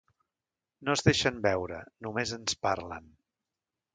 No 0.87 0.95
es 0.99 1.03
deixen 1.07 1.37
veure, 1.43 1.83
només 2.07 2.33
ens 2.39 2.57
parlen... 2.69 3.09